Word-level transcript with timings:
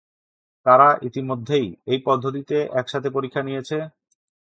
কারা 0.65 0.89
ইতিমধ্যেই 1.07 1.67
এই 1.87 1.99
পদ্ধতিতে 2.07 2.57
একসাথে 2.79 3.09
পরীক্ষা 3.15 3.41
নিয়েছে? 3.47 3.77